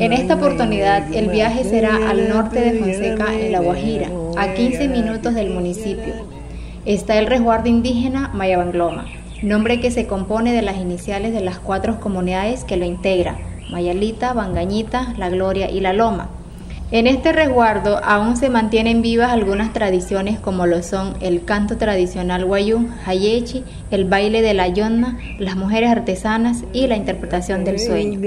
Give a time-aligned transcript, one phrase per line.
[0.00, 4.88] En esta oportunidad el viaje será al norte de Fonseca, en La Guajira, a 15
[4.88, 6.14] minutos del municipio.
[6.84, 9.06] Está el resguardo indígena Mayabangloma,
[9.42, 14.32] nombre que se compone de las iniciales de las cuatro comunidades que lo integran, Mayalita,
[14.32, 16.45] Bangañita, La Gloria y La Loma.
[16.92, 22.44] En este resguardo aún se mantienen vivas algunas tradiciones como lo son el canto tradicional
[22.44, 28.20] guayú, hayechi, el baile de la yonna, las mujeres artesanas y la interpretación del sueño.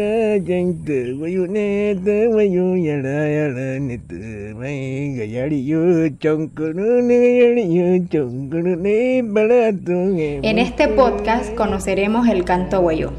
[10.43, 13.11] En este podcast conoceremos el canto guayú.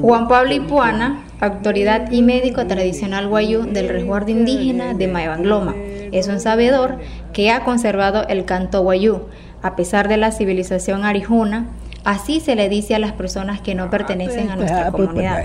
[0.00, 5.74] Juan Pablo Ipuana, autoridad y médico tradicional guayú del resguardo indígena de Mayabangloma,
[6.12, 6.98] es un sabedor
[7.32, 9.26] que ha conservado el canto guayú,
[9.62, 11.68] a pesar de la civilización arijuna,
[12.04, 15.44] Así se le dice a las personas que no pertenecen a nuestra comunidad.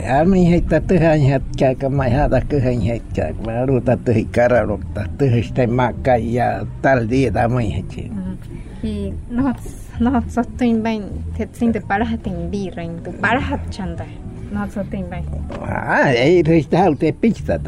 [8.83, 14.05] Y nosotros también te paras a tendir, tu paras a chanda.
[14.51, 15.23] Nosotros también.
[15.61, 16.89] Ah, ahí está
[17.19, 17.59] pista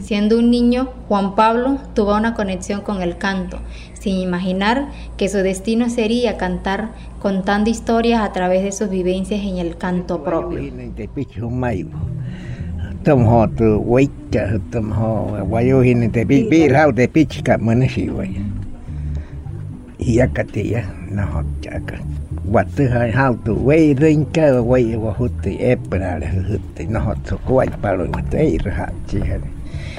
[0.00, 3.58] Siendo un niño, Juan Pablo tuvo una conexión con el canto,
[3.92, 6.88] sin imaginar que su destino sería cantar
[7.22, 10.60] contando historias a través de sus vivencias en el canto propio.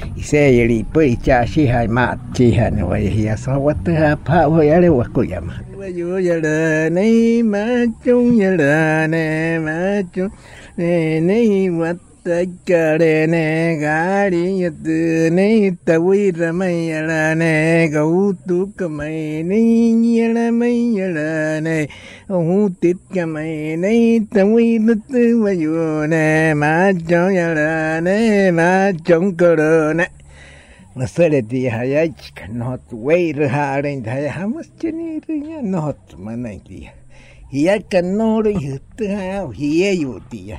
[0.04, 4.16] Se iseyeli pui cha shi hai ma chi han wa ya so wa te ha
[4.16, 8.36] pa wa ya le wa ku ya ma wa yu ya le nei ma chung
[8.36, 10.32] ya le ne ma chung
[10.78, 13.46] ne nei wa ತಕ್ಕಡೆನೆ
[13.84, 14.98] ಗಾಡಿಯತ್ತು
[15.38, 17.52] ನೈತ ಉಯಿರಮೈಯಳನೆ
[17.96, 19.18] ಗೌತುಕಮೈ
[19.52, 20.58] ನೈಯಳಮೈಯಳನೆ
[22.48, 26.26] ಹೂತಿತ್ಕಮೈ ನೈತ ಉಯಿರತ್ತು ವಯೋನೆ
[26.64, 28.20] ಮಾಜಯಳನೆ
[28.60, 30.08] ಮಾಜಂಕಡನೆ
[30.96, 36.92] Masalati hayach kanot weir harin daya hamas cheniri ya not manai dia.
[37.54, 40.58] Hiya kanori yutu hau hiya yutu ya.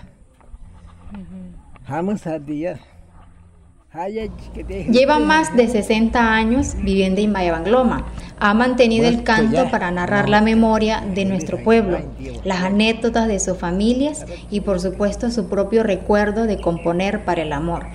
[4.91, 8.07] Lleva más de 60 años viviendo en Mayabangloma.
[8.41, 11.99] Ha mantenido el canto para narrar la memoria de nuestro pueblo,
[12.43, 17.53] las anécdotas de sus familias y por supuesto su propio recuerdo de componer para el
[17.53, 17.87] amor.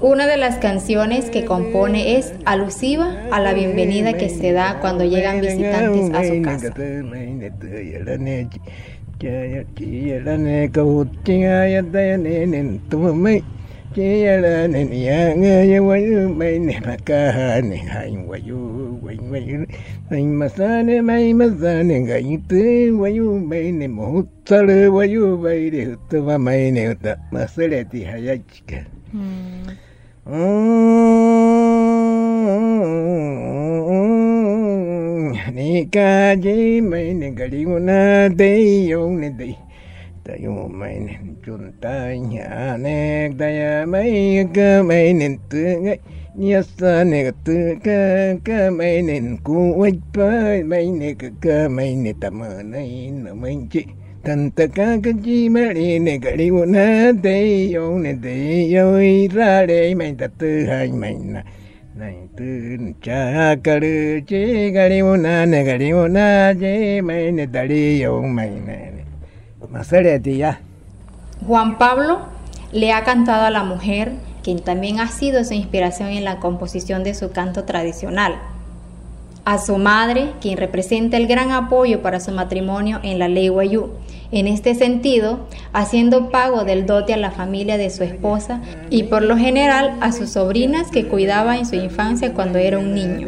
[0.00, 5.04] Una de las canciones que compone es alusiva a la bienvenida que se da cuando
[5.04, 6.74] llegan visitantes a su casa.
[9.20, 13.40] chaya chiya la ne câu chia ya ta ne nen tu mai
[13.94, 18.58] chia la ne ya nga ya wa yu mai ne ma ka hai wa yu
[19.02, 19.66] wa yu wa yu
[20.08, 22.60] sai ma sa ne mai ma sa ne ga yi tu
[23.00, 26.18] wa yu mai ne mo ta le wa yu mai de ta
[27.32, 28.16] ma sa le ti ha。
[37.34, 39.56] Gari una de yo ne de
[40.24, 45.58] ta yo mai ne chun ta nya ne da ya mai ka mai ne tu
[45.82, 45.98] ngai
[46.36, 51.68] nya sa ne tu ka ka mai ne ku wai pa mai ne ka ka
[51.68, 53.82] mai ne ta ma nei na mai chi.
[54.22, 58.94] Tanta ka ka chi ma ri ne gari una de yo ne de yo
[59.34, 61.42] ra re mai ta tu hai mai na
[71.46, 72.20] Juan Pablo
[72.72, 74.12] le ha cantado a la mujer,
[74.42, 78.38] quien también ha sido su inspiración en la composición de su canto tradicional.
[79.44, 83.90] A su madre, quien representa el gran apoyo para su matrimonio en la ley Guayú.
[84.30, 89.22] En este sentido, haciendo pago del dote a la familia de su esposa y por
[89.22, 93.26] lo general a sus sobrinas que cuidaba en su infancia cuando era un niño.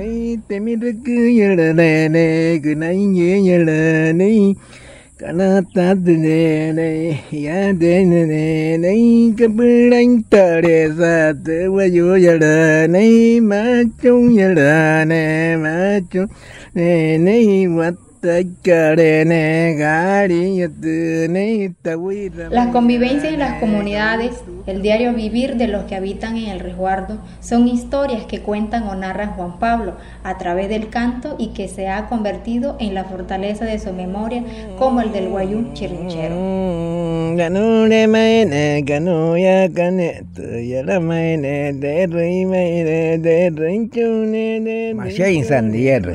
[5.25, 16.29] Kanatatnenei, yadenenei, kapurang taresat, wayo yadanei, machung yadanei, machung
[16.77, 17.97] nenei, wat
[22.51, 27.19] Las convivencias en las comunidades, el diario vivir de los que habitan en el resguardo,
[27.41, 31.89] son historias que cuentan o narran Juan Pablo a través del canto y que se
[31.89, 34.43] ha convertido en la fortaleza de su memoria,
[34.79, 36.94] como el del guayú chirinchero.
[37.37, 41.73] ga nu le mai ne ga nu ya ga ne tu ya la mai ne
[41.83, 46.07] de ri mai ne de ri chu ne de ma sha in san di er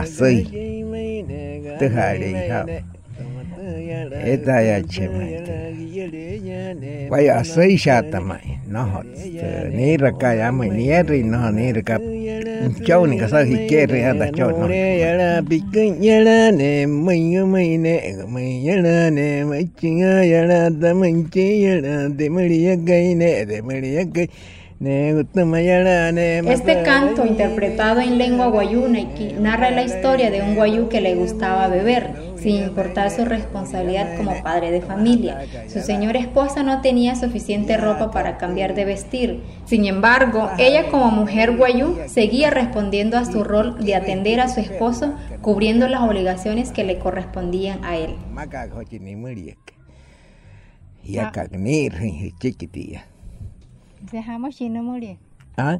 [0.00, 0.38] a sei
[1.78, 2.60] te ha le ha
[4.32, 5.32] e ta ya che mai
[7.10, 9.02] vai a sei sha ta mai no
[9.76, 11.82] ni ra ka ya mai ni er no ni ra
[12.84, 14.68] Chau ni kasa hi kere anda chau no.
[14.68, 17.96] Ya la bikin ya la ne mai yo mai ne
[18.28, 22.52] mai ya la ne mai chinga ya la da mai chi ya la de mai
[22.52, 24.28] ya gai ne de mai ya gai.
[26.48, 29.00] Este canto, interpretado en lengua guayuna,
[29.38, 34.42] narra la historia de un guayú que le gustaba beber, sin importar su responsabilidad como
[34.42, 35.42] padre de familia.
[35.68, 39.42] Su señora esposa no tenía suficiente ropa para cambiar de vestir.
[39.66, 44.60] Sin embargo, ella como mujer guayú seguía respondiendo a su rol de atender a su
[44.60, 45.12] esposo,
[45.42, 48.16] cubriendo las obligaciones que le correspondían a él.
[55.56, 55.78] ¿Ah?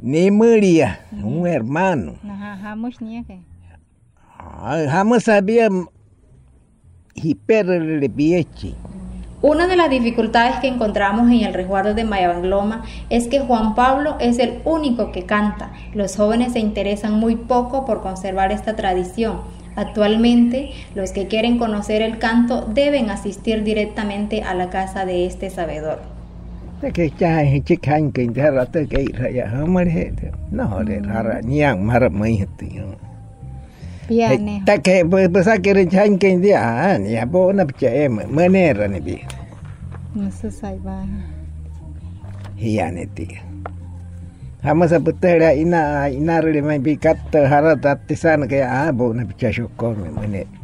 [0.00, 2.14] Ni María, un hermano.
[4.88, 5.68] Jamás sabía
[9.42, 14.16] una de las dificultades que encontramos en el resguardo de Mayabangloma es que Juan Pablo
[14.20, 15.72] es el único que canta.
[15.94, 19.40] Los jóvenes se interesan muy poco por conservar esta tradición.
[19.76, 25.48] Actualmente, los que quieren conocer el canto deben asistir directamente a la casa de este
[25.48, 26.19] sabedor.
[26.80, 30.32] te ke chai chi khang ke te ra te ke ra ya ha ma te
[30.56, 32.68] no le ra ra niang mar mai ti
[34.08, 37.64] ya ne te ke pa sa ke re chang ke ya ni ya po na
[37.68, 39.16] pche e ma ne ra ni bi
[40.16, 41.04] ma sa sai ba.
[42.56, 43.28] Hi ya ne ti
[44.64, 44.96] sa
[45.62, 49.28] ina ina re mai bi kat ha ra ta ti san ke a bo na
[50.16, 50.59] me ne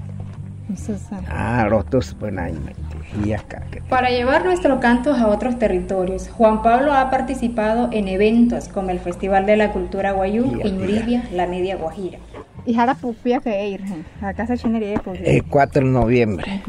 [3.88, 8.98] Para llevar nuestros cantos a otros territorios, Juan Pablo ha participado en eventos como el
[8.98, 12.18] Festival de la Cultura Guayú en Uribia, la Media Guajira.
[12.64, 13.84] ¿Y ahora pupia que ir?
[14.20, 16.62] A casa chinería El 4 de noviembre.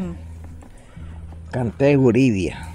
[1.50, 2.68] Canté Uribia.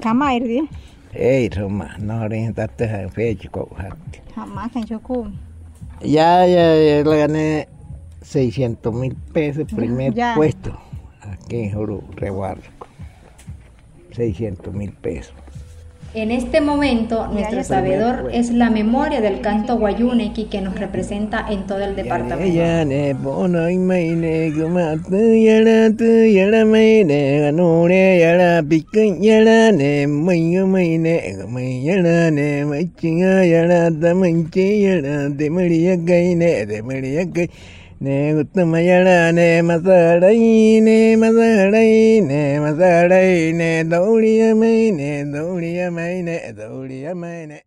[0.00, 0.68] ¿Cama ir?
[1.14, 3.48] Ey, Roma, no orientaste a fecha
[4.34, 5.30] Jamás en Chocó.
[6.02, 7.68] Ya, ya, ya le gané
[8.22, 10.78] 600 mil pesos primer puesto.
[11.22, 12.62] Aquí en Juru, Reguardo,
[14.12, 15.34] 600 mil pesos.
[16.14, 21.66] En este momento, nuestro sabedor es la memoria del canto guayunequi que nos representa en
[21.66, 22.50] todo el departamento.
[38.00, 46.36] Ne gutmayala ne masarai ne masarai ne masarai ne dauliya mai ne dauliya mai ne
[46.58, 47.58] dauliya mai ne